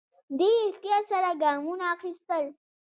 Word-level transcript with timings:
دی 0.37 0.51
احتیاط 0.67 1.03
سره 1.11 1.29
ګامونه 1.41 1.85
اخيستل. 1.95 2.45